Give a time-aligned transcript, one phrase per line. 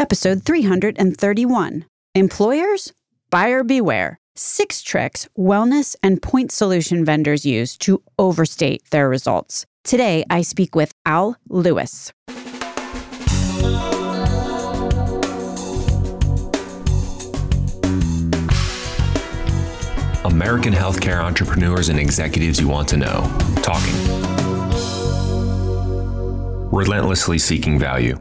[0.00, 2.92] episode 331 Employers,
[3.28, 4.18] Buyer Beware.
[4.34, 9.66] Six tricks wellness and point solution vendors use to overstate their results.
[9.84, 12.12] Today, I speak with Al Lewis.
[20.24, 23.20] American healthcare entrepreneurs and executives you want to know.
[23.56, 23.94] Talking.
[26.70, 28.16] Relentlessly seeking value.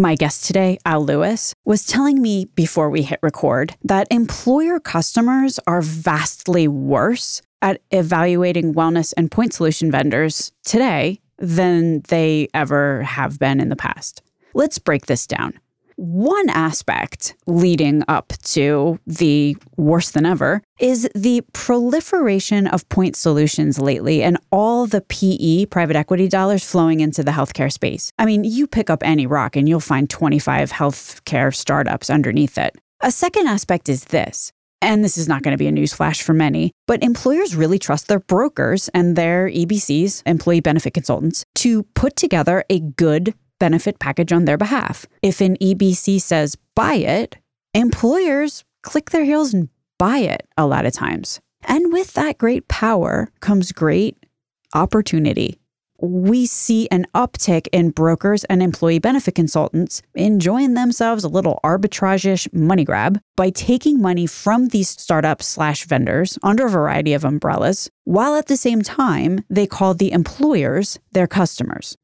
[0.00, 5.60] My guest today, Al Lewis, was telling me before we hit record that employer customers
[5.66, 13.38] are vastly worse at evaluating wellness and point solution vendors today than they ever have
[13.38, 14.22] been in the past.
[14.54, 15.60] Let's break this down.
[16.02, 23.78] One aspect leading up to the worse than ever is the proliferation of point solutions
[23.78, 28.12] lately and all the PE, private equity dollars flowing into the healthcare space.
[28.18, 32.78] I mean, you pick up any rock and you'll find 25 healthcare startups underneath it.
[33.02, 34.52] A second aspect is this.
[34.80, 38.08] And this is not going to be a newsflash for many, but employers really trust
[38.08, 44.32] their brokers and their EBCs, employee benefit consultants, to put together a good benefit package
[44.32, 45.06] on their behalf.
[45.22, 47.36] If an EBC says buy it,
[47.74, 51.40] employers click their heels and buy it a lot of times.
[51.62, 54.26] And with that great power comes great
[54.74, 55.60] opportunity.
[56.02, 62.50] We see an uptick in brokers and employee benefit consultants enjoying themselves a little arbitrage
[62.54, 67.90] money grab by taking money from these startups slash vendors under a variety of umbrellas,
[68.04, 71.98] while at the same time they call the employers their customers.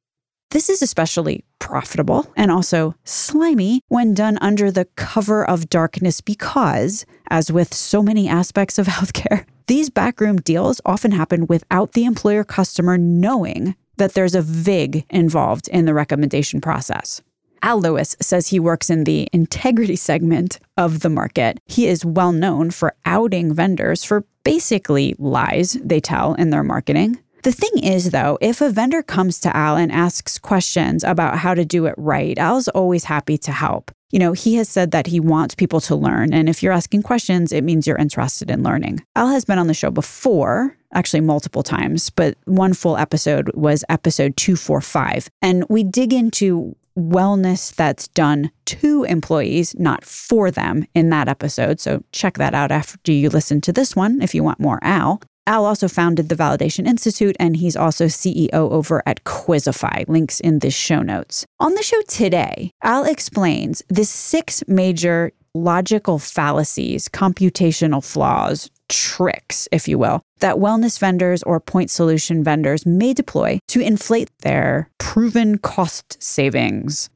[0.51, 7.05] This is especially profitable and also slimy when done under the cover of darkness because,
[7.29, 12.45] as with so many aspects of healthcare, these backroom deals often happen without the employer
[12.45, 17.21] customer knowing that there's a VIG involved in the recommendation process.
[17.63, 21.59] Al Lewis says he works in the integrity segment of the market.
[21.67, 27.19] He is well known for outing vendors for basically lies they tell in their marketing.
[27.47, 31.55] The thing is, though, if a vendor comes to Al and asks questions about how
[31.55, 33.93] to do it right, Al's always happy to help.
[34.11, 36.35] You know, he has said that he wants people to learn.
[36.35, 39.05] And if you're asking questions, it means you're interested in learning.
[39.15, 43.85] Al has been on the show before, actually multiple times, but one full episode was
[43.89, 45.29] episode 245.
[45.41, 51.79] And we dig into wellness that's done to employees, not for them in that episode.
[51.79, 55.21] So check that out after you listen to this one if you want more Al.
[55.47, 60.09] Al also founded the Validation Institute, and he's also CEO over at Quizzify.
[60.09, 61.47] Links in the show notes.
[61.61, 69.89] On the show today, Al explains the six major logical fallacies, computational flaws, tricks, if
[69.89, 75.59] you will, that wellness vendors or point solution vendors may deploy to inflate their proven
[75.59, 77.09] cost savings.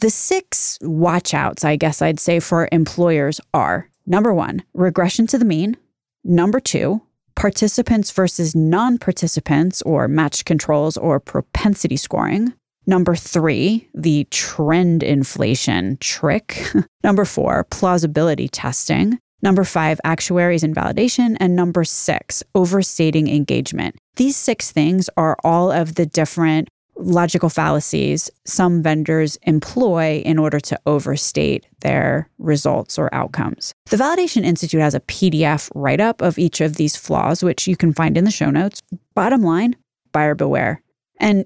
[0.00, 5.44] The six watchouts, I guess I'd say, for employers are number one, regression to the
[5.44, 5.76] mean.
[6.24, 7.02] Number two,
[7.44, 12.54] participants versus non participants or match controls or propensity scoring.
[12.86, 16.66] Number three, the trend inflation trick.
[17.04, 19.18] Number four, plausibility testing.
[19.42, 21.36] Number five, actuaries and validation.
[21.38, 23.96] And number six, overstating engagement.
[24.16, 30.60] These six things are all of the different logical fallacies some vendors employ in order
[30.60, 33.74] to overstate their results or outcomes.
[33.90, 37.76] The Validation Institute has a PDF write up of each of these flaws, which you
[37.76, 38.80] can find in the show notes.
[39.14, 39.76] Bottom line
[40.12, 40.80] buyer beware.
[41.18, 41.44] And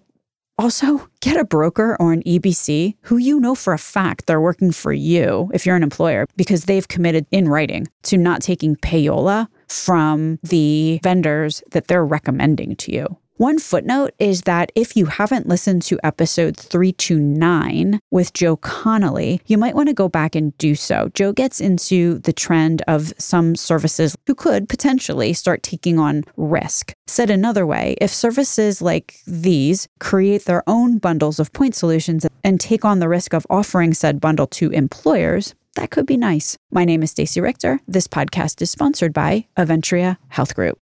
[0.58, 4.70] also, get a broker or an EBC who you know for a fact they're working
[4.70, 9.48] for you if you're an employer because they've committed in writing to not taking payola
[9.68, 13.16] from the vendors that they're recommending to you.
[13.38, 19.56] One footnote is that if you haven't listened to episode 329 with Joe Connolly, you
[19.56, 21.12] might want to go back and do so.
[21.14, 26.92] Joe gets into the trend of some services who could potentially start taking on risk.
[27.06, 32.60] Said another way, if services like these create their own bundles of point solutions and
[32.60, 36.58] take on the risk of offering said bundle to employers, that could be nice.
[36.72, 37.78] My name is Stacey Richter.
[37.86, 40.80] This podcast is sponsored by Aventria Health Group.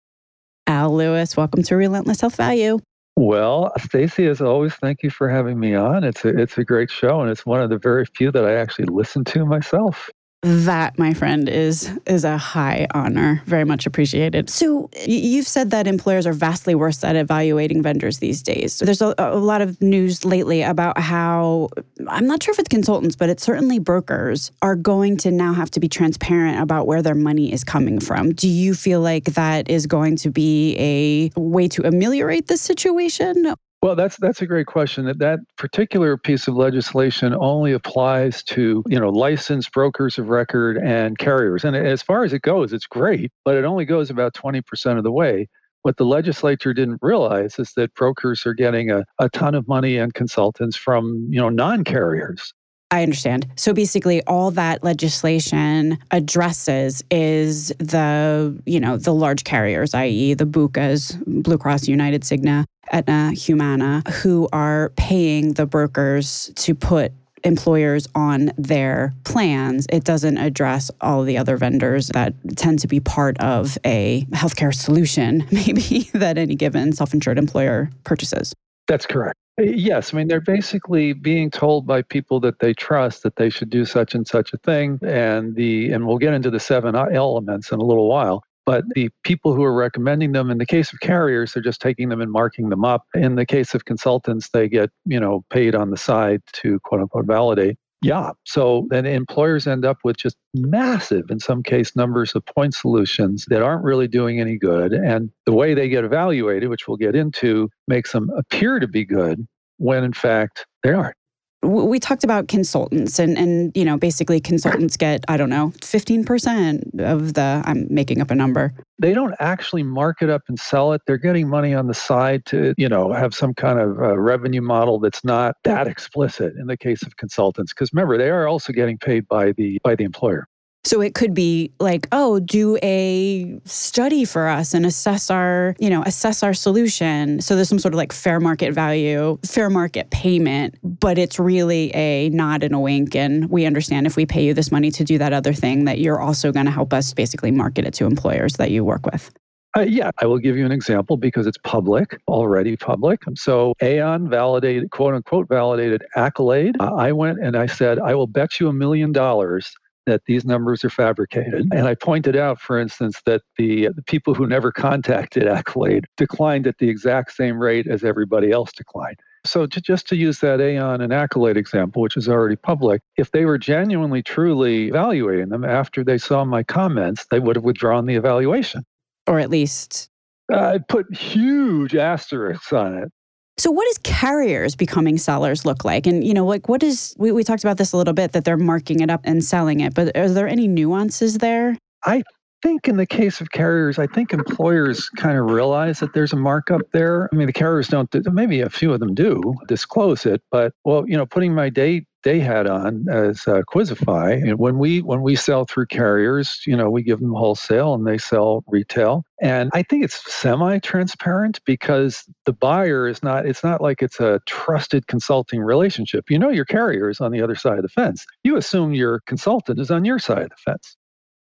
[0.70, 2.78] Al Lewis, welcome to Relentless Health Value.
[3.16, 6.04] Well, Stacy, as always, thank you for having me on.
[6.04, 8.54] It's a, it's a great show, and it's one of the very few that I
[8.54, 10.12] actually listen to myself.
[10.42, 13.42] That, my friend, is is a high honor.
[13.46, 14.50] Very much appreciated.
[14.50, 18.80] So, uh, you've said that employers are vastly worse at evaluating vendors these days.
[18.80, 21.68] There's a, a, lot of news lately about how
[22.08, 25.72] I'm not sure if it's consultants, but it's certainly brokers are going to now have
[25.72, 28.32] to be transparent about where their money is coming from.
[28.32, 33.56] Do you feel like that is going to be a way to ameliorate this situation?
[33.82, 35.06] Well, that's that's a great question.
[35.06, 40.78] That that particular piece of legislation only applies to you know licensed brokers of record
[40.78, 41.64] and carriers.
[41.64, 44.98] And as far as it goes, it's great, but it only goes about twenty percent
[44.98, 45.48] of the way.
[45.84, 49.98] What the legislature didn't realize is that brokers are getting a, a ton of money
[49.98, 52.54] and consultants from you know non-carriers.
[52.92, 53.48] I understand.
[53.56, 60.34] So basically all that legislation addresses is the, you know, the large carriers, i.e.
[60.34, 67.12] the BUCAs, Blue Cross, United, Cigna, Aetna, Humana, who are paying the brokers to put
[67.44, 69.86] employers on their plans.
[69.90, 74.74] It doesn't address all the other vendors that tend to be part of a healthcare
[74.74, 78.54] solution, maybe that any given self insured employer purchases.
[78.88, 79.36] That's correct.
[79.60, 83.70] Yes, I mean they're basically being told by people that they trust that they should
[83.70, 87.72] do such and such a thing, and the and we'll get into the seven elements
[87.72, 88.44] in a little while.
[88.70, 92.10] But the people who are recommending them, in the case of carriers, they're just taking
[92.10, 93.04] them and marking them up.
[93.16, 97.02] In the case of consultants, they get you know paid on the side to quote
[97.02, 97.80] unquote validate.
[98.04, 98.34] Yeah.
[98.46, 103.46] So then employers end up with just massive, in some case, numbers of point solutions
[103.48, 104.94] that aren't really doing any good.
[104.94, 109.04] And the way they get evaluated, which we'll get into, makes them appear to be
[109.04, 111.16] good when in fact they aren't
[111.62, 117.00] we talked about consultants and and you know basically consultants get i don't know 15%
[117.02, 118.74] of the i'm making up a number.
[119.02, 121.02] They don't actually market up and sell it.
[121.08, 125.00] They're getting money on the side to you know have some kind of revenue model
[125.00, 127.74] that's not that explicit in the case of consultants.
[127.74, 130.48] Because remember they are also getting paid by the by the employer
[130.84, 135.90] so it could be like, oh, do a study for us and assess our, you
[135.90, 137.42] know, assess our solution.
[137.42, 141.94] So there's some sort of like fair market value, fair market payment, but it's really
[141.94, 143.16] a nod and a wink.
[143.16, 146.00] And we understand if we pay you this money to do that other thing, that
[146.00, 149.32] you're also going to help us basically market it to employers that you work with.
[149.78, 153.22] Uh, yeah, I will give you an example because it's public, already public.
[153.36, 156.76] So Aon validated, quote unquote, validated Accolade.
[156.80, 160.46] Uh, I went and I said, I will bet you a million dollars that these
[160.46, 161.68] numbers are fabricated.
[161.72, 166.68] And I pointed out, for instance, that the, the people who never contacted Accolade declined
[166.68, 169.20] at the exact same rate as everybody else declined.
[169.46, 173.32] So, to, just to use that Aon and Accolade example, which is already public, if
[173.32, 178.06] they were genuinely, truly evaluating them after they saw my comments, they would have withdrawn
[178.06, 178.84] the evaluation.
[179.28, 180.10] Or at least.
[180.52, 183.12] I put huge asterisks on it.
[183.60, 186.08] So what does carriers becoming sellers look like?
[186.08, 188.46] And you know, like what is we, we talked about this a little bit that
[188.46, 191.78] they're marking it up and selling it, but are there any nuances there?
[192.06, 192.24] I
[192.62, 196.38] think in the case of carriers, I think employers kind of realize that there's a
[196.38, 197.30] markup there.
[197.32, 201.08] I mean, the carriers don't, maybe a few of them do disclose it, but well,
[201.08, 204.56] you know, putting my date they had on as uh, Quizzify.
[204.56, 208.18] When we when we sell through carriers, you know, we give them wholesale and they
[208.18, 209.24] sell retail.
[209.42, 213.46] And I think it's semi-transparent because the buyer is not.
[213.46, 216.30] It's not like it's a trusted consulting relationship.
[216.30, 218.26] You know, your carrier is on the other side of the fence.
[218.44, 220.98] You assume your consultant is on your side of the fence.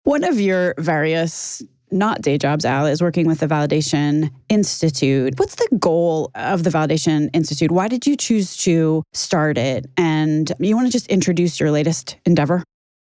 [0.04, 5.36] One of your various not day jobs, Al, is working with the Validation Institute.
[5.38, 7.72] What's the goal of the Validation Institute?
[7.72, 9.86] Why did you choose to start it?
[9.96, 12.64] And you want to just introduce your latest endeavor?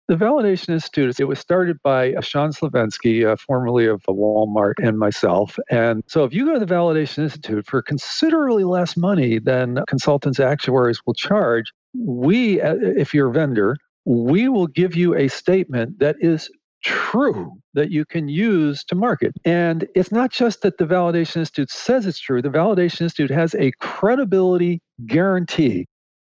[0.08, 5.58] The Validation Institute, it was started by Sean Slovenski, uh, formerly of Walmart, and myself.
[5.70, 10.40] And so if you go to the Validation Institute for considerably less money than consultants
[10.40, 16.00] actuaries will charge, we, uh, if you're a vendor, we will give you a statement
[16.00, 16.50] that is
[16.82, 19.32] true that you can use to market.
[19.44, 23.54] And it's not just that the Validation Institute says it's true, the Validation Institute has
[23.54, 25.86] a credibility guarantee.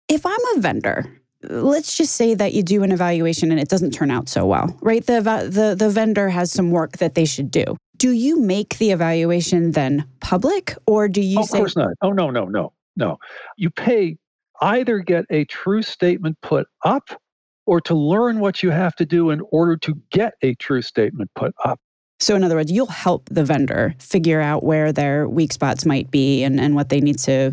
[0.08, 3.92] If I'm a vendor, let's just say that you do an evaluation and it doesn't
[3.92, 5.04] turn out so well, right?
[5.04, 7.76] The, the, the vendor has some work that they should do.
[7.96, 11.58] Do you make the evaluation then public or do you oh, say?
[11.58, 11.90] Of course not.
[12.02, 13.18] Oh, no, no, no, no.
[13.56, 14.18] You pay
[14.61, 17.20] either get a true statement put up
[17.66, 21.30] or to learn what you have to do in order to get a true statement
[21.35, 21.78] put up.
[22.21, 26.11] So, in other words, you'll help the vendor figure out where their weak spots might
[26.11, 27.50] be and, and what they need to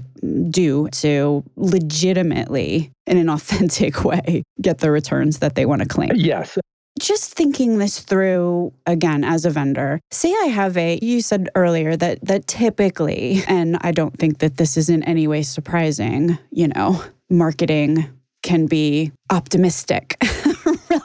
[0.49, 6.11] do to legitimately, in an authentic way, get the returns that they want to claim.
[6.15, 6.57] Yes.
[6.99, 11.95] Just thinking this through again as a vendor, say I have a, you said earlier
[11.95, 16.67] that that typically, and I don't think that this is in any way surprising, you
[16.67, 18.07] know, marketing
[18.41, 20.17] can be optimistic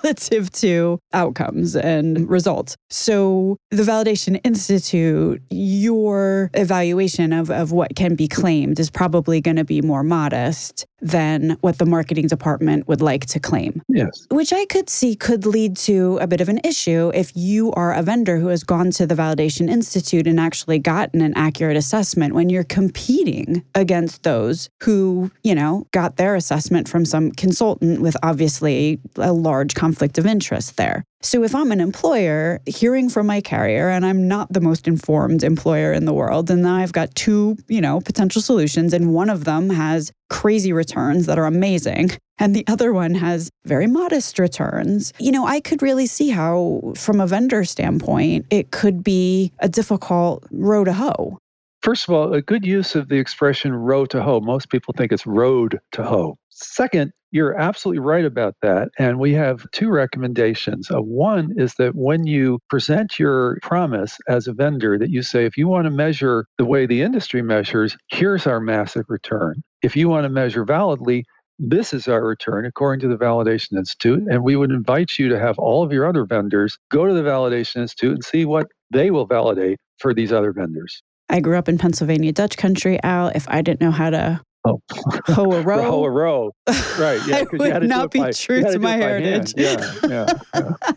[0.06, 2.76] relative to outcomes and results.
[2.90, 9.56] So, the Validation Institute, your evaluation of, of what can be claimed is probably going
[9.56, 13.82] to be more modest than what the marketing department would like to claim.
[13.88, 14.26] Yes.
[14.30, 17.92] Which I could see could lead to a bit of an issue if you are
[17.92, 22.34] a vendor who has gone to the Validation Institute and actually gotten an accurate assessment
[22.34, 28.16] when you're competing against those who, you know, got their assessment from some consultant with
[28.22, 31.02] obviously a large conflict of interest there.
[31.22, 35.42] So if I'm an employer hearing from my carrier and I'm not the most informed
[35.42, 39.44] employer in the world and I've got two, you know, potential solutions and one of
[39.44, 45.14] them has crazy returns that are amazing and the other one has very modest returns.
[45.18, 49.68] You know, I could really see how from a vendor standpoint it could be a
[49.68, 51.38] difficult row to hoe.
[51.86, 54.40] First of all, a good use of the expression row to hoe.
[54.40, 56.36] Most people think it's road to hoe.
[56.50, 58.88] Second, you're absolutely right about that.
[58.98, 60.90] And we have two recommendations.
[60.90, 65.44] Uh, one is that when you present your promise as a vendor, that you say,
[65.44, 69.62] if you want to measure the way the industry measures, here's our massive return.
[69.80, 71.24] If you want to measure validly,
[71.60, 74.24] this is our return according to the Validation Institute.
[74.28, 77.22] And we would invite you to have all of your other vendors go to the
[77.22, 81.00] Validation Institute and see what they will validate for these other vendors.
[81.28, 83.28] I grew up in Pennsylvania Dutch country, Al.
[83.28, 84.80] If I didn't know how to Oh.
[85.26, 85.82] Hoe a row.
[85.82, 86.50] Hoe a row.
[86.98, 87.20] Right.
[87.26, 87.36] Yeah.
[87.52, 89.54] it would not be by, true to my heritage.
[89.56, 89.94] Yeah.
[90.08, 90.26] Yeah.
[90.54, 90.72] yeah.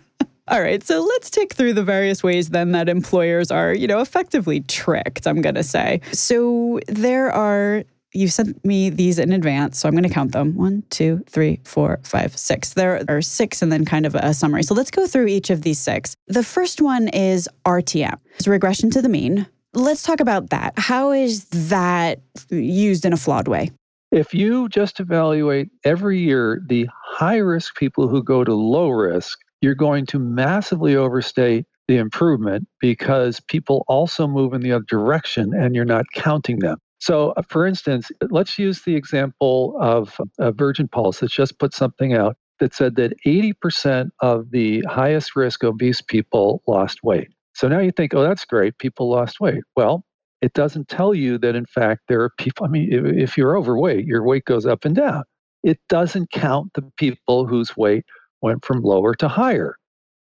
[0.47, 3.99] All right, so let's take through the various ways then that employers are, you know,
[3.99, 6.01] effectively tricked, I'm going to say.
[6.11, 7.83] So there are
[8.13, 10.55] you sent me these in advance, so I'm going to count them.
[10.55, 12.73] One, two, three, four, five, six.
[12.73, 14.63] There are six and then kind of a summary.
[14.63, 16.15] So let's go through each of these six.
[16.25, 19.45] The first one is RTM, it's regression to the mean.
[19.73, 20.73] Let's talk about that.
[20.77, 23.71] How is that used in a flawed way?
[24.11, 29.37] If you just evaluate every year the high risk people who go to low risk,
[29.61, 35.53] you're going to massively overstate the improvement because people also move in the other direction
[35.53, 36.77] and you're not counting them.
[36.99, 42.13] So, uh, for instance, let's use the example of Virgin Pulse that just put something
[42.13, 47.29] out that said that 80% of the highest risk obese people lost weight.
[47.53, 48.77] So now you think, oh, that's great.
[48.77, 49.63] People lost weight.
[49.75, 50.03] Well,
[50.41, 52.65] it doesn't tell you that, in fact, there are people.
[52.65, 55.23] I mean, if you're overweight, your weight goes up and down.
[55.63, 58.05] It doesn't count the people whose weight
[58.41, 59.75] went from lower to higher.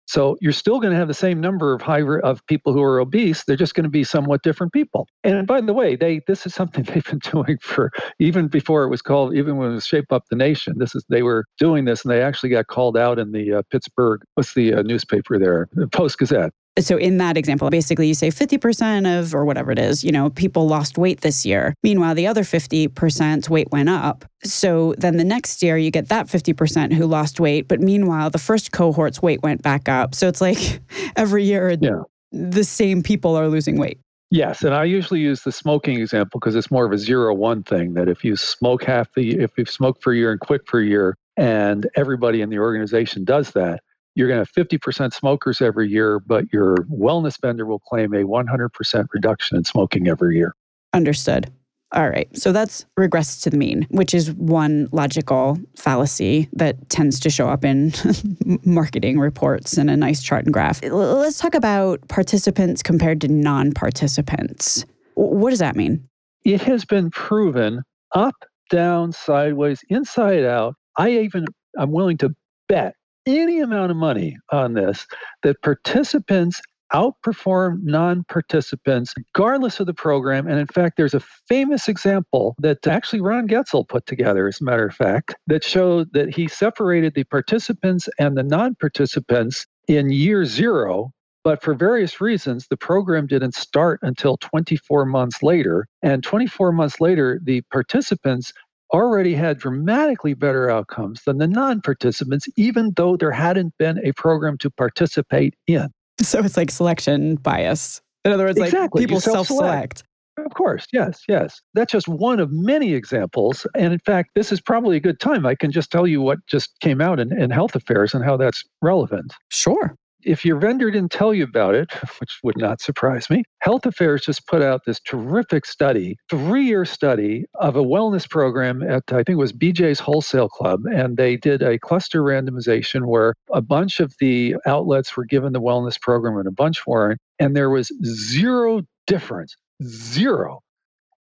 [0.06, 2.98] So you're still going to have the same number of high of people who are
[2.98, 3.44] obese.
[3.44, 5.06] They're just going to be somewhat different people.
[5.22, 8.88] And by the way, they this is something they've been doing for even before it
[8.88, 10.74] was called, even when it was Shape Up the Nation.
[10.78, 13.62] This is they were doing this, and they actually got called out in the uh,
[13.70, 14.20] Pittsburgh.
[14.34, 15.68] What's the uh, newspaper there?
[15.92, 20.02] Post Gazette so in that example, basically you say 50% of, or whatever it is,
[20.02, 21.74] you know, people lost weight this year.
[21.82, 24.24] Meanwhile, the other 50% weight went up.
[24.42, 27.68] So then the next year you get that 50% who lost weight.
[27.68, 30.14] But meanwhile, the first cohort's weight went back up.
[30.14, 30.80] So it's like
[31.16, 32.02] every year yeah.
[32.30, 33.98] the same people are losing weight.
[34.30, 37.62] Yes, and I usually use the smoking example because it's more of a zero one
[37.62, 40.66] thing that if you smoke half the if you smoke for a year and quit
[40.66, 43.80] for a year and everybody in the organization does that,
[44.14, 48.24] you're going to have 50% smokers every year, but your wellness vendor will claim a
[48.24, 50.54] 100% reduction in smoking every year.
[50.92, 51.50] Understood.
[51.94, 52.28] All right.
[52.36, 57.48] So that's regress to the mean, which is one logical fallacy that tends to show
[57.48, 57.92] up in
[58.64, 60.82] marketing reports and a nice chart and graph.
[60.82, 64.86] Let's talk about participants compared to non participants.
[65.14, 66.08] What does that mean?
[66.44, 67.82] It has been proven
[68.14, 68.36] up,
[68.70, 70.74] down, sideways, inside out.
[70.96, 71.44] I even,
[71.78, 72.34] I'm willing to
[72.68, 72.94] bet
[73.26, 75.06] any amount of money on this
[75.42, 76.60] that participants
[76.92, 80.46] outperform non participants, regardless of the program.
[80.46, 84.64] And in fact, there's a famous example that actually Ron Goetzel put together, as a
[84.64, 90.10] matter of fact, that showed that he separated the participants and the non participants in
[90.10, 91.12] year zero.
[91.44, 95.86] But for various reasons, the program didn't start until 24 months later.
[96.00, 98.52] And 24 months later, the participants
[98.92, 104.12] already had dramatically better outcomes than the non participants, even though there hadn't been a
[104.12, 105.88] program to participate in.
[106.20, 108.00] So it's like selection bias.
[108.24, 109.00] In other words, exactly.
[109.02, 110.04] like people self select.
[110.38, 111.60] Of course, yes, yes.
[111.74, 113.66] That's just one of many examples.
[113.74, 115.44] And in fact, this is probably a good time.
[115.44, 118.38] I can just tell you what just came out in, in health affairs and how
[118.38, 119.34] that's relevant.
[119.50, 123.86] Sure if your vendor didn't tell you about it, which would not surprise me, Health
[123.86, 129.04] Affairs just put out this terrific study, three year study of a wellness program at,
[129.08, 130.80] I think it was BJ's Wholesale Club.
[130.94, 135.60] And they did a cluster randomization where a bunch of the outlets were given the
[135.60, 137.20] wellness program and a bunch weren't.
[137.38, 140.60] And there was zero difference, zero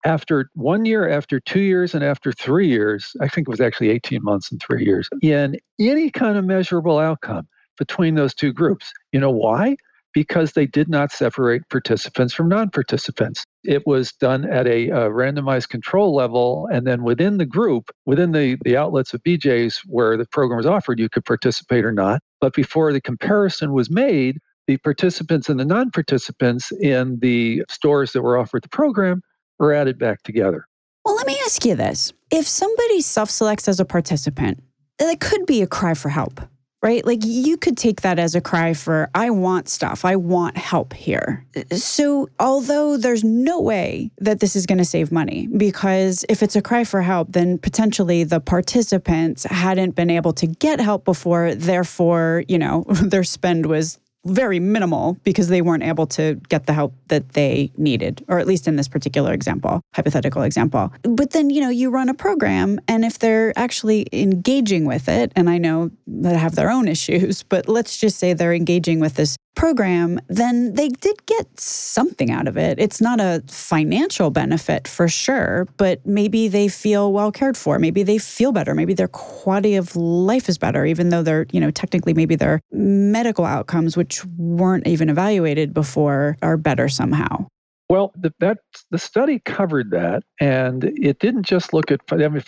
[0.04, 3.90] after one year, after two years, and after three years, I think it was actually
[3.90, 7.48] 18 months and three years, in any kind of measurable outcome
[7.82, 8.94] between those two groups.
[9.12, 9.76] You know why?
[10.14, 13.44] Because they did not separate participants from non participants.
[13.64, 16.70] It was done at a, a, randomized control level.
[16.72, 20.68] And then within the group, within the, the outlets of BJ's where the program was
[20.68, 22.22] offered, you could participate or not.
[22.40, 28.12] But before the comparison was made, the participants and the non participants in the stores
[28.12, 29.24] that were offered the program
[29.58, 30.68] were added back together.
[31.04, 32.14] Well, let me ask you this.
[32.30, 34.60] If somebody self selects as a participant,
[35.00, 36.42] that could be a cry for help
[36.82, 37.06] right?
[37.06, 40.94] Like you could take that as a cry for, I want stuff, I want help
[40.94, 41.46] here.
[41.72, 46.56] So, although there's no way that this is going to save money, because if it's
[46.56, 51.54] a cry for help, then potentially the participants hadn't been able to get help before,
[51.54, 56.74] therefore, you know, their spend was very minimal because they weren't able to get the
[56.74, 60.92] help that they needed, or at least in this particular example, hypothetical example.
[61.04, 65.32] But then, you know, you run a program, and if they're actually engaging with it,
[65.36, 69.16] and I know that have their own issues, but let's just say they're engaging with
[69.16, 72.80] this program, then they did get something out of it.
[72.80, 77.78] It's not a financial benefit for sure, but maybe they feel well cared for.
[77.78, 78.74] Maybe they feel better.
[78.74, 82.62] Maybe their quality of life is better, even though they're, you know, technically maybe their
[82.72, 87.46] medical outcomes, which weren't even evaluated before, are better somehow.
[87.92, 92.42] Well, the, that the study covered that, and it didn't just look at I mean,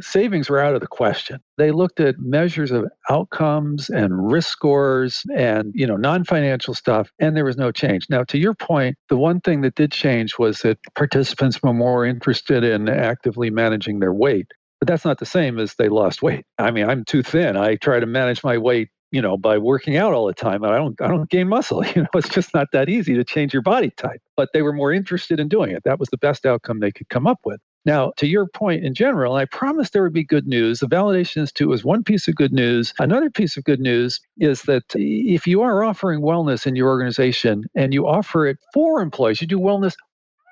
[0.00, 1.38] savings were out of the question.
[1.58, 7.36] They looked at measures of outcomes and risk scores, and you know non-financial stuff, and
[7.36, 8.06] there was no change.
[8.10, 12.04] Now, to your point, the one thing that did change was that participants were more
[12.04, 14.48] interested in actively managing their weight.
[14.80, 16.46] But that's not the same as they lost weight.
[16.58, 17.56] I mean, I'm too thin.
[17.56, 20.76] I try to manage my weight you know by working out all the time i
[20.76, 23.62] don't i don't gain muscle you know it's just not that easy to change your
[23.62, 26.80] body type but they were more interested in doing it that was the best outcome
[26.80, 30.12] they could come up with now, to your point in general, I promised there would
[30.12, 30.80] be good news.
[30.80, 32.92] The Validation Institute was one piece of good news.
[32.98, 37.64] Another piece of good news is that if you are offering wellness in your organization
[37.74, 39.94] and you offer it for employees, you do wellness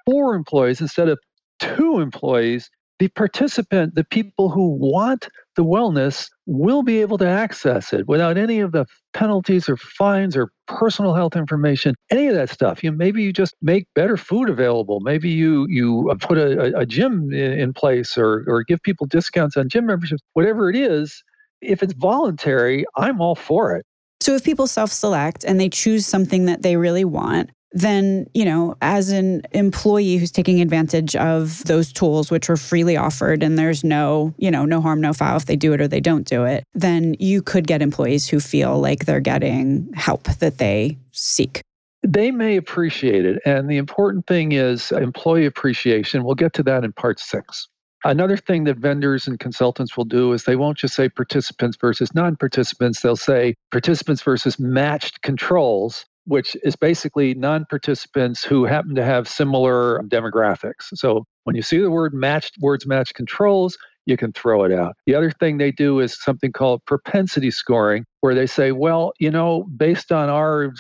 [0.07, 1.19] for employees instead of
[1.59, 7.93] two employees, the participant, the people who want the wellness, will be able to access
[7.93, 12.49] it without any of the penalties or fines or personal health information, any of that
[12.51, 12.83] stuff.
[12.83, 15.01] You know, maybe you just make better food available.
[15.01, 19.07] Maybe you you uh, put a, a gym in, in place or or give people
[19.07, 20.23] discounts on gym memberships.
[20.35, 21.23] Whatever it is,
[21.61, 23.85] if it's voluntary, I'm all for it.
[24.21, 28.77] So if people self-select and they choose something that they really want, then, you know,
[28.81, 33.85] as an employee who's taking advantage of those tools, which are freely offered, and there's
[33.85, 36.45] no, you know, no harm, no foul if they do it or they don't do
[36.45, 41.61] it, then you could get employees who feel like they're getting help that they seek.
[42.03, 43.41] They may appreciate it.
[43.45, 46.25] And the important thing is employee appreciation.
[46.25, 47.69] We'll get to that in part six.
[48.05, 52.15] Another thing that vendors and consultants will do is they won't just say participants versus
[52.15, 58.95] non participants, they'll say participants versus matched controls which is basically non participants who happen
[58.95, 60.89] to have similar demographics.
[60.95, 64.95] So when you see the word matched, words match controls, you can throw it out.
[65.07, 69.31] The other thing they do is something called propensity scoring, where they say, well, you
[69.31, 70.73] know, based on our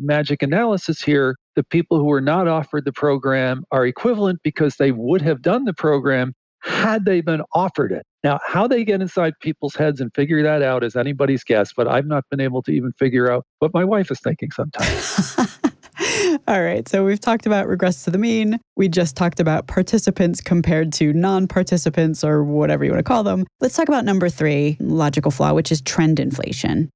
[0.00, 4.92] magic analysis here, the people who were not offered the program are equivalent because they
[4.92, 6.34] would have done the program
[6.66, 8.04] had they been offered it.
[8.24, 11.86] Now, how they get inside people's heads and figure that out is anybody's guess, but
[11.86, 15.36] I've not been able to even figure out what my wife is thinking sometimes.
[16.48, 16.86] All right.
[16.88, 18.58] So we've talked about regress to the mean.
[18.76, 23.22] We just talked about participants compared to non participants or whatever you want to call
[23.22, 23.46] them.
[23.60, 26.90] Let's talk about number three, logical flaw, which is trend inflation.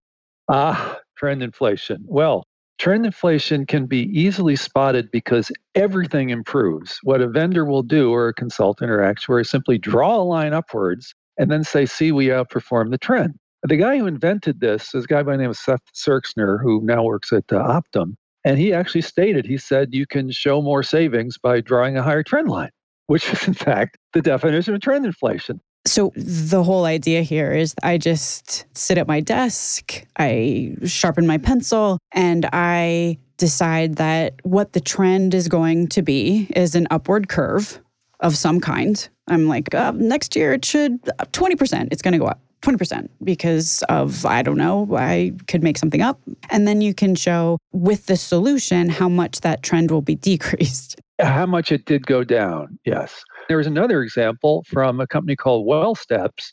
[0.48, 2.04] Ah, trend inflation.
[2.06, 2.44] Well,
[2.80, 6.98] Trend inflation can be easily spotted because everything improves.
[7.02, 11.14] What a vendor will do, or a consultant or actuary, simply draw a line upwards
[11.36, 13.34] and then say, see, we outperform the trend.
[13.64, 16.80] The guy who invented this is a guy by the name of Seth Serxner, who
[16.82, 18.14] now works at uh, Optum.
[18.46, 22.22] And he actually stated, he said, you can show more savings by drawing a higher
[22.22, 22.70] trend line,
[23.08, 25.60] which is, in fact, the definition of trend inflation.
[25.86, 31.38] So, the whole idea here is I just sit at my desk, I sharpen my
[31.38, 37.28] pencil, and I decide that what the trend is going to be is an upward
[37.28, 37.80] curve
[38.20, 39.08] of some kind.
[39.28, 42.40] I'm like, uh, next year it should 20%, it's going to go up.
[42.62, 46.20] 20% because of, I don't know, I could make something up.
[46.50, 51.00] And then you can show with the solution how much that trend will be decreased.
[51.20, 53.24] How much it did go down, yes.
[53.48, 56.52] There was another example from a company called WellSteps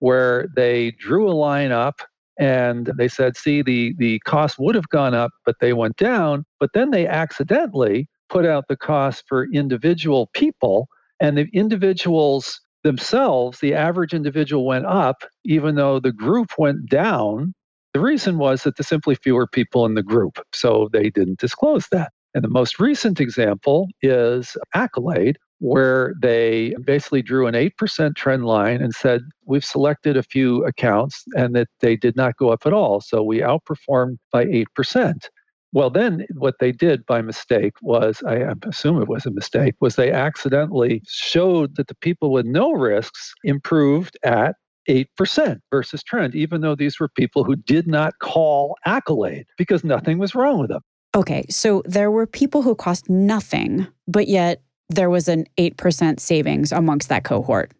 [0.00, 2.02] where they drew a line up
[2.38, 6.44] and they said, see, the, the cost would have gone up, but they went down.
[6.60, 10.88] But then they accidentally put out the cost for individual people
[11.20, 17.54] And the individuals themselves, the average individual went up, even though the group went down.
[17.94, 21.88] The reason was that there's simply fewer people in the group, so they didn't disclose
[21.92, 22.12] that.
[22.34, 28.80] And the most recent example is Accolade, where they basically drew an 8% trend line
[28.80, 32.72] and said, We've selected a few accounts and that they did not go up at
[32.72, 33.00] all.
[33.00, 35.14] So we outperformed by 8%.
[35.72, 39.96] Well, then what they did by mistake was, I assume it was a mistake, was
[39.96, 44.54] they accidentally showed that the people with no risks improved at
[44.88, 50.18] 8% versus trend, even though these were people who did not call accolade because nothing
[50.18, 50.80] was wrong with them.
[51.16, 56.72] Okay, so there were people who cost nothing, but yet there was an 8% savings
[56.72, 57.72] amongst that cohort,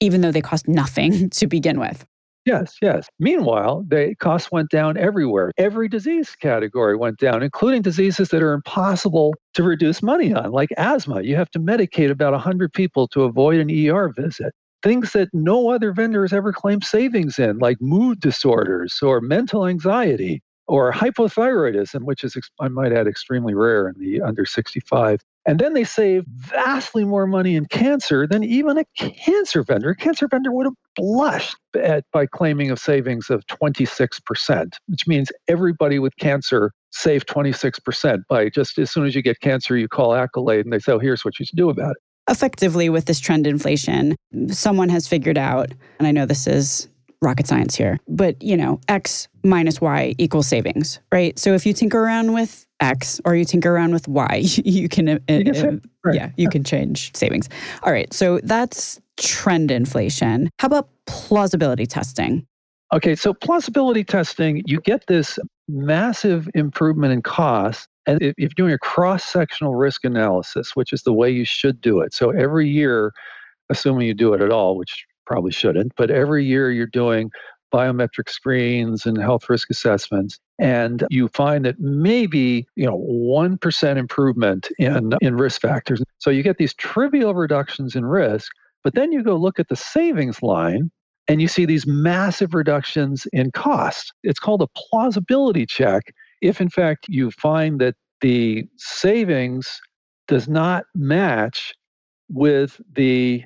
[0.00, 2.06] even though they cost nothing to begin with.
[2.44, 3.08] Yes, yes.
[3.18, 5.50] Meanwhile, the costs went down everywhere.
[5.58, 10.68] Every disease category went down, including diseases that are impossible to reduce money on, like
[10.76, 11.22] asthma.
[11.22, 14.54] You have to medicate about 100 people to avoid an ER visit.
[14.84, 19.66] Things that no other vendor has ever claimed savings in, like mood disorders or mental
[19.66, 25.20] anxiety or hypothyroidism, which is, I might add, extremely rare in the under 65.
[25.48, 29.90] And then they save vastly more money in cancer than even a cancer vendor.
[29.90, 35.30] A cancer vendor would have blushed at, by claiming of savings of 26%, which means
[35.46, 40.14] everybody with cancer saved 26% by just as soon as you get cancer, you call
[40.14, 42.02] Accolade and they say, oh, here's what you should do about it.
[42.28, 44.16] Effectively, with this trend inflation,
[44.48, 46.88] someone has figured out, and I know this is
[47.22, 51.38] rocket science here, but you know, X minus Y equals savings, right?
[51.38, 55.08] So if you tinker around with X or you tinker around with Y, you can,
[55.08, 55.72] uh, you uh,
[56.04, 56.14] right.
[56.14, 57.48] yeah, you can change savings.
[57.82, 60.50] All right, so that's trend inflation.
[60.58, 62.46] How about plausibility testing?
[62.94, 67.88] Okay, so plausibility testing, you get this massive improvement in cost.
[68.06, 71.80] And if you're doing a cross sectional risk analysis, which is the way you should
[71.80, 72.14] do it.
[72.14, 73.12] So every year,
[73.70, 77.30] assuming you do it at all, which probably shouldn't, but every year you're doing
[77.72, 84.68] biometric screens and health risk assessments and you find that maybe you know 1% improvement
[84.78, 86.00] in in risk factors.
[86.18, 88.52] So you get these trivial reductions in risk
[88.84, 90.92] but then you go look at the savings line
[91.26, 94.12] and you see these massive reductions in cost.
[94.22, 99.80] It's called a plausibility check if in fact you find that the savings
[100.28, 101.74] does not match
[102.28, 103.42] with the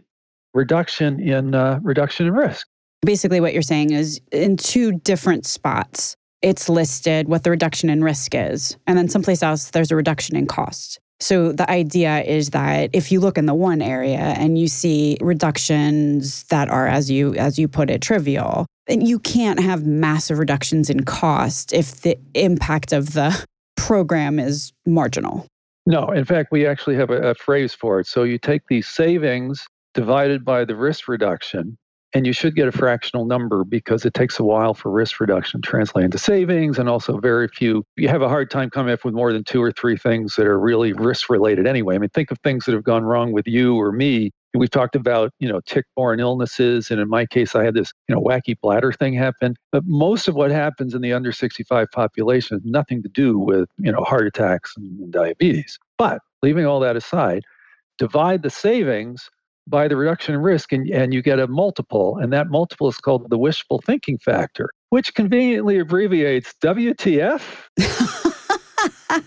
[0.54, 2.66] reduction in uh, reduction in risk.
[3.02, 8.04] Basically, what you're saying is in two different spots, it's listed what the reduction in
[8.04, 10.98] risk is, and then someplace else there's a reduction in cost.
[11.20, 15.18] So the idea is that if you look in the one area and you see
[15.20, 20.38] reductions that are, as you as you put it, trivial, then you can't have massive
[20.38, 23.44] reductions in cost if the impact of the
[23.76, 25.46] program is marginal.
[25.86, 28.06] No, in fact, we actually have a, a phrase for it.
[28.06, 31.76] So you take these savings divided by the risk reduction.
[32.12, 35.62] And you should get a fractional number because it takes a while for risk reduction
[35.62, 36.76] to translate into savings.
[36.76, 39.62] And also, very few, you have a hard time coming up with more than two
[39.62, 41.94] or three things that are really risk related anyway.
[41.94, 44.32] I mean, think of things that have gone wrong with you or me.
[44.54, 48.14] We've talked about, you know, tick-borne illnesses, and in my case, I had this, you
[48.16, 49.54] know, wacky bladder thing happen.
[49.70, 53.68] But most of what happens in the under 65 population has nothing to do with,
[53.78, 55.78] you know, heart attacks and diabetes.
[55.96, 57.44] But leaving all that aside,
[57.98, 59.30] divide the savings
[59.66, 62.18] by the reduction in risk and, and you get a multiple.
[62.18, 67.42] And that multiple is called the wishful thinking factor, which conveniently abbreviates WTF.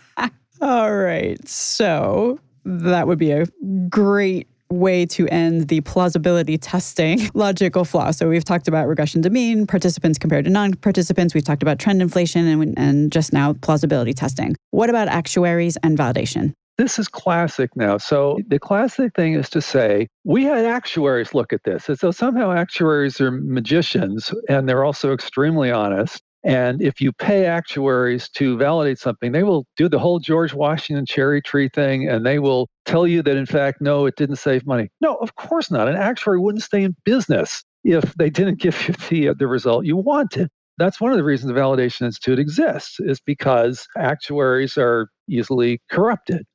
[0.62, 1.48] All right.
[1.48, 3.46] So that would be a
[3.90, 8.12] great way to end the plausibility testing logical flaw.
[8.12, 11.34] So we've talked about regression to mean, participants compared to non-participants.
[11.34, 14.56] We've talked about trend inflation and, and just now plausibility testing.
[14.72, 16.54] What about actuaries and validation?
[16.78, 17.98] This is classic now.
[17.98, 22.12] So the classic thing is to say, we had actuaries look at this as though
[22.12, 26.22] somehow actuaries are magicians and they're also extremely honest.
[26.44, 31.06] And if you pay actuaries to validate something, they will do the whole George Washington
[31.06, 34.66] cherry tree thing and they will tell you that, in fact, no, it didn't save
[34.66, 34.90] money.
[35.00, 35.88] No, of course not.
[35.88, 39.86] An actuary wouldn't stay in business if they didn't give you the, uh, the result
[39.86, 40.50] you wanted.
[40.80, 46.46] That's one of the reasons the Validation Institute exists, is because actuaries are easily corrupted.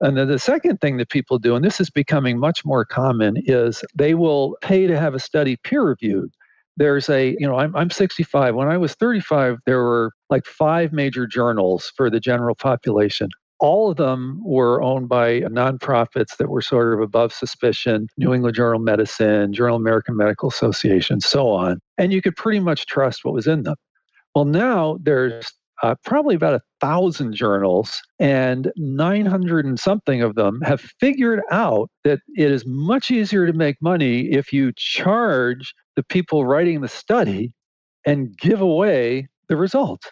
[0.00, 3.36] And then the second thing that people do, and this is becoming much more common,
[3.46, 6.30] is they will pay to have a study peer reviewed.
[6.76, 8.54] There's a, you know, I'm, I'm 65.
[8.54, 13.28] When I was 35, there were like five major journals for the general population.
[13.58, 18.54] All of them were owned by nonprofits that were sort of above suspicion New England
[18.54, 21.80] Journal of Medicine, Journal of American Medical Association, so on.
[21.96, 23.76] And you could pretty much trust what was in them.
[24.34, 25.50] Well, now there's
[25.82, 31.90] uh, probably about a thousand journals, and 900 and something of them have figured out
[32.04, 36.88] that it is much easier to make money if you charge the people writing the
[36.88, 37.52] study
[38.06, 40.02] and give away the result.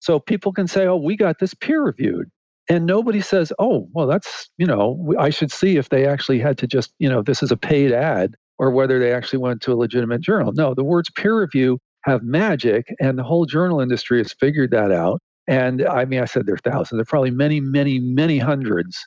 [0.00, 2.28] So people can say, oh, we got this peer reviewed.
[2.68, 6.58] And nobody says, oh, well, that's, you know, I should see if they actually had
[6.58, 9.72] to just, you know, this is a paid ad or whether they actually went to
[9.72, 10.52] a legitimate journal.
[10.52, 14.92] No, the words peer review have magic, and the whole journal industry has figured that
[14.92, 15.20] out.
[15.48, 19.04] And I mean, I said there are thousands, there are probably many, many, many hundreds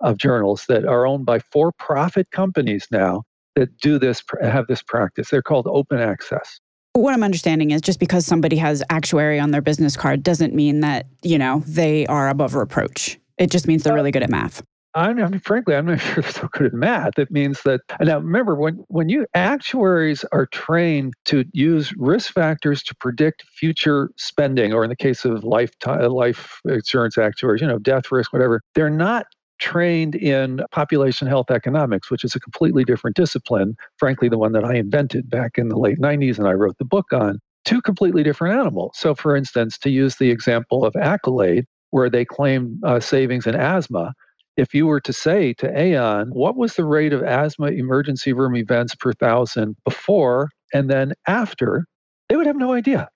[0.00, 3.22] of journals that are owned by for profit companies now
[3.54, 5.30] that do this, have this practice.
[5.30, 6.60] They're called open access.
[6.92, 10.80] What I'm understanding is just because somebody has actuary on their business card doesn't mean
[10.80, 13.18] that, you know, they are above reproach.
[13.38, 14.62] It just means they're really good at math.
[14.94, 17.18] I mean, frankly, I'm not sure they're so good at math.
[17.18, 22.82] It means that now remember when when you actuaries are trained to use risk factors
[22.84, 27.78] to predict future spending, or in the case of lifetime life insurance actuaries, you know,
[27.78, 29.26] death risk, whatever, they're not
[29.58, 34.64] trained in population health economics, which is a completely different discipline, frankly, the one that
[34.64, 37.40] I invented back in the late 90s and I wrote the book on.
[37.64, 38.92] Two completely different animals.
[38.94, 43.56] So, for instance, to use the example of Accolade, where they claim uh, savings in
[43.56, 44.14] asthma,
[44.58, 48.56] if you were to say to Aon, what was the rate of asthma emergency room
[48.56, 51.86] events per thousand before and then after,
[52.28, 53.08] they would have no idea.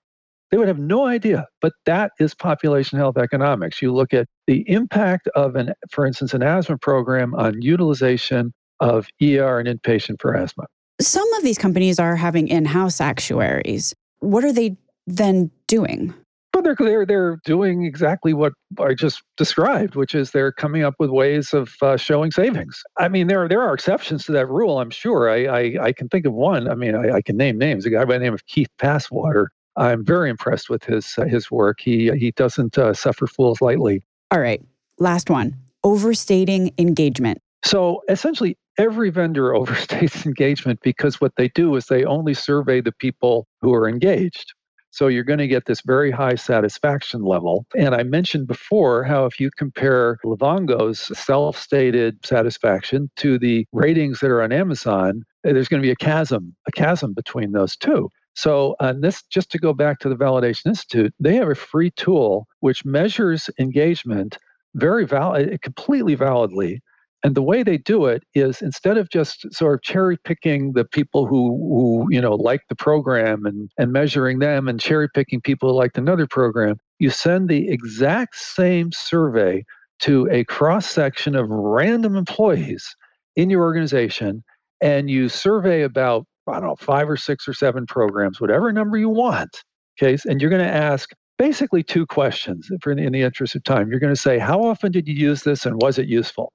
[0.49, 1.45] They would have no idea.
[1.61, 3.81] But that is population health economics.
[3.81, 9.07] You look at the impact of an, for instance, an asthma program on utilization of
[9.21, 10.65] ER and inpatient for asthma.
[11.01, 13.93] Some of these companies are having in-house actuaries.
[14.19, 14.77] What are they
[15.07, 16.13] then doing?
[16.53, 20.93] But they're, they're, they're doing exactly what I just described, which is they're coming up
[20.99, 22.81] with ways of uh, showing savings.
[22.97, 25.29] I mean, there, there are exceptions to that rule, I'm sure.
[25.29, 26.69] I, I, I can think of one.
[26.69, 27.85] I mean, I, I can name names.
[27.85, 31.49] A guy by the name of Keith Passwater I'm very impressed with his uh, his
[31.49, 31.79] work.
[31.81, 34.03] He he doesn't uh, suffer fools lightly.
[34.31, 34.61] All right,
[34.99, 37.39] last one: overstating engagement.
[37.65, 42.91] So essentially, every vendor overstates engagement because what they do is they only survey the
[42.91, 44.53] people who are engaged.
[44.93, 47.65] So you're going to get this very high satisfaction level.
[47.75, 54.29] And I mentioned before how if you compare Livongo's self-stated satisfaction to the ratings that
[54.29, 58.07] are on Amazon, there's going to be a chasm, a chasm between those two.
[58.35, 61.89] So, uh, this just to go back to the Validation Institute, they have a free
[61.89, 64.37] tool which measures engagement
[64.75, 66.81] very valid, completely validly.
[67.23, 70.83] And the way they do it is instead of just sort of cherry picking the
[70.83, 75.39] people who, who you know like the program and, and measuring them and cherry picking
[75.39, 79.63] people who liked another program, you send the exact same survey
[79.99, 82.95] to a cross section of random employees
[83.35, 84.43] in your organization
[84.81, 88.97] and you survey about I don't know, five or six or seven programs, whatever number
[88.97, 89.63] you want.
[90.01, 90.17] Okay.
[90.29, 93.89] And you're going to ask basically two questions in the interest of time.
[93.89, 96.51] You're going to say, How often did you use this and was it useful?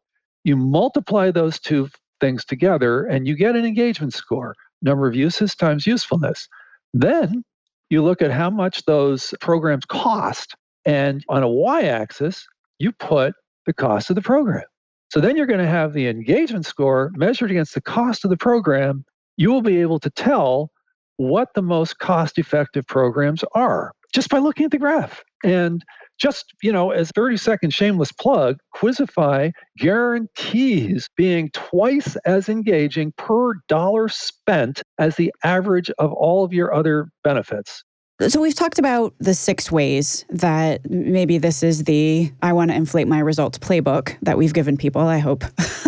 [0.48, 1.90] You multiply those two
[2.22, 6.48] things together and you get an engagement score number of uses times usefulness.
[6.94, 7.44] Then
[7.90, 10.54] you look at how much those programs cost.
[10.86, 12.46] And on a y axis,
[12.78, 13.34] you put
[13.66, 14.64] the cost of the program.
[15.10, 18.38] So then you're going to have the engagement score measured against the cost of the
[18.38, 19.04] program
[19.36, 20.70] you will be able to tell
[21.18, 25.22] what the most cost effective programs are just by looking at the graph.
[25.44, 25.84] And
[26.18, 33.54] just, you know, as 30 second shameless plug, Quizzify guarantees being twice as engaging per
[33.68, 37.84] dollar spent as the average of all of your other benefits.
[38.26, 42.76] So we've talked about the six ways that maybe this is the I want to
[42.76, 45.44] inflate my results playbook that we've given people, I hope.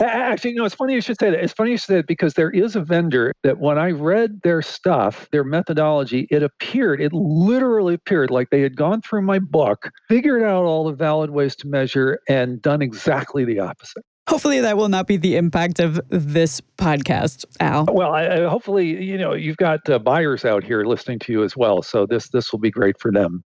[0.00, 1.42] Actually, no, it's funny you should say that.
[1.42, 4.40] It's funny you should say that because there is a vendor that when I read
[4.42, 9.38] their stuff, their methodology, it appeared, it literally appeared like they had gone through my
[9.38, 14.04] book, figured out all the valid ways to measure, and done exactly the opposite.
[14.28, 17.86] Hopefully, that will not be the impact of this podcast, Al.
[17.90, 21.42] Well, I, I, hopefully, you know, you've got uh, buyers out here listening to you
[21.42, 23.42] as well, so this this will be great for them.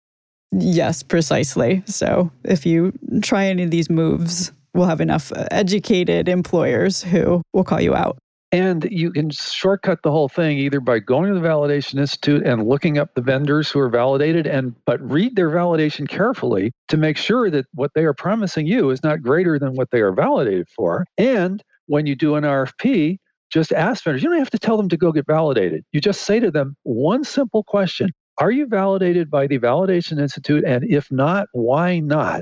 [0.51, 1.83] Yes, precisely.
[1.85, 7.41] So, if you try any of these moves, we'll have enough uh, educated employers who
[7.53, 8.17] will call you out.
[8.53, 12.67] And you can shortcut the whole thing either by going to the Validation Institute and
[12.67, 17.15] looking up the vendors who are validated and but read their validation carefully to make
[17.15, 20.67] sure that what they are promising you is not greater than what they are validated
[20.67, 21.05] for.
[21.17, 23.19] And when you do an RFP,
[23.53, 24.21] just ask vendors.
[24.21, 25.85] You don't have to tell them to go get validated.
[25.93, 28.11] You just say to them one simple question.
[28.37, 30.63] Are you validated by the Validation Institute?
[30.65, 32.41] And if not, why not?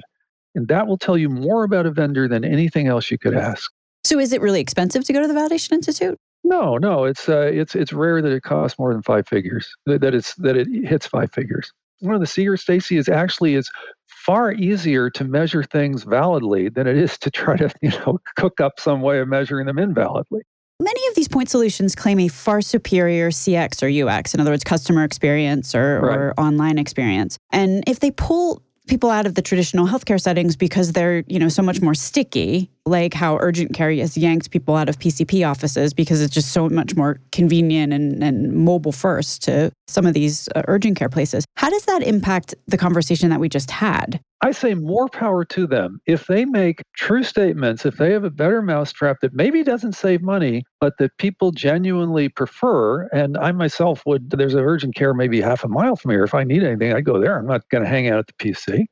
[0.55, 3.71] And that will tell you more about a vendor than anything else you could ask.
[4.03, 6.17] So is it really expensive to go to the Validation Institute?
[6.43, 9.69] No, no, it's uh, it's it's rare that it costs more than five figures.
[9.85, 11.71] That, that it's that it hits five figures.
[11.99, 13.69] one of the secrets, Stacy, is actually is
[14.07, 18.61] far easier to measure things validly than it is to try to, you know, cook
[18.61, 20.41] up some way of measuring them invalidly.
[20.81, 24.63] Many of these point solutions claim a far superior CX or UX, in other words,
[24.63, 26.17] customer experience or, right.
[26.17, 27.37] or online experience.
[27.51, 31.47] And if they pull people out of the traditional healthcare settings because they're, you know,
[31.47, 35.93] so much more sticky, like how urgent care has yanked people out of PCP offices
[35.93, 40.49] because it's just so much more convenient and, and mobile first to some of these
[40.55, 41.45] uh, urgent care places.
[41.55, 44.19] How does that impact the conversation that we just had?
[44.41, 45.99] I say more power to them.
[46.05, 50.21] If they make true statements, if they have a better mousetrap that maybe doesn't save
[50.21, 55.41] money, but that people genuinely prefer, and I myself would, there's an urgent care maybe
[55.41, 56.23] half a mile from here.
[56.23, 57.37] If I need anything, I go there.
[57.37, 58.85] I'm not going to hang out at the PC.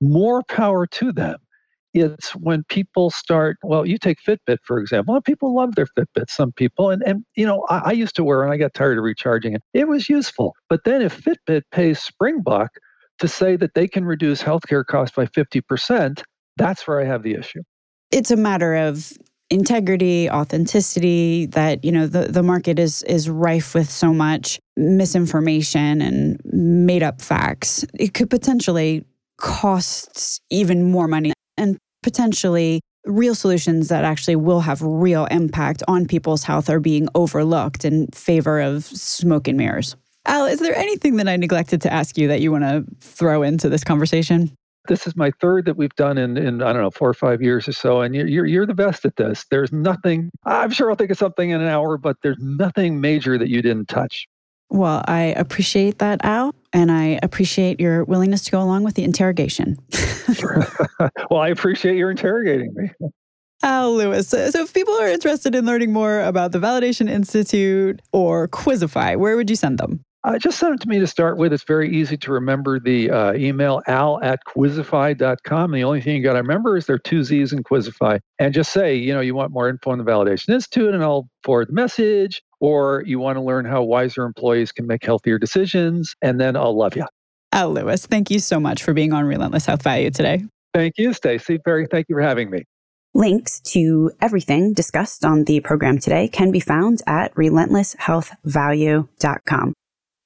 [0.00, 1.36] More power to them.
[1.92, 6.50] It's when people start, well, you take Fitbit, for example, people love their Fitbit, some
[6.50, 6.90] people.
[6.90, 9.54] And, and you know, I, I used to wear and I got tired of recharging
[9.54, 9.62] it.
[9.74, 10.56] It was useful.
[10.68, 12.68] But then if Fitbit pays Springbuk
[13.18, 16.22] to say that they can reduce healthcare costs by 50%,
[16.56, 17.62] that's where I have the issue.
[18.10, 19.12] It's a matter of
[19.50, 26.00] integrity, authenticity, that, you know, the, the market is is rife with so much misinformation
[26.00, 27.84] and made up facts.
[27.94, 29.04] It could potentially
[29.36, 36.06] cost even more money and potentially real solutions that actually will have real impact on
[36.06, 39.96] people's health are being overlooked in favor of smoke and mirrors.
[40.26, 43.42] Al, is there anything that I neglected to ask you that you want to throw
[43.42, 44.50] into this conversation?
[44.86, 47.40] This is my third that we've done in, in I don't know, four or five
[47.40, 48.02] years or so.
[48.02, 49.46] And you're, you're, you're the best at this.
[49.50, 53.38] There's nothing, I'm sure I'll think of something in an hour, but there's nothing major
[53.38, 54.26] that you didn't touch.
[54.70, 59.04] Well, I appreciate that, Al, and I appreciate your willingness to go along with the
[59.04, 59.78] interrogation.
[61.30, 62.90] well, I appreciate your interrogating me.
[63.62, 64.28] Al Lewis.
[64.28, 69.36] So, if people are interested in learning more about the Validation Institute or Quizzify, where
[69.36, 70.04] would you send them?
[70.24, 71.52] Uh, just send it to me to start with.
[71.52, 75.70] It's very easy to remember the uh, email al at quizzify.com.
[75.70, 78.20] The only thing you got to remember is there are two Z's in Quizzify.
[78.38, 81.28] And just say, you know, you want more info on the Validation Institute, and I'll
[81.42, 82.42] forward the message.
[82.60, 86.76] Or you want to learn how wiser employees can make healthier decisions, and then I'll
[86.76, 87.04] love you.
[87.52, 90.42] Al Lewis, thank you so much for being on Relentless Health Value today.
[90.72, 91.58] Thank you, Stacy.
[91.64, 92.64] Very thank you for having me.
[93.12, 99.74] Links to everything discussed on the program today can be found at relentlesshealthvalue.com.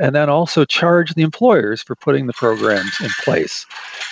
[0.00, 3.64] and then also charge the employers for putting the programs in place.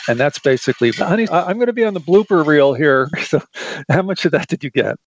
[0.09, 3.09] And that's basically, honey, I'm going to be on the blooper reel here.
[3.23, 3.40] So,
[3.88, 4.97] how much of that did you get?